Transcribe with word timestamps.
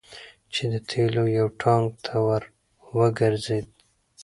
چې 0.53 0.63
د 0.71 0.73
تیلو 0.89 1.23
یو 1.39 1.47
ټانګ 1.61 1.85
ته 2.05 2.15
ور 2.25 2.43
وګرځید. 2.97 3.67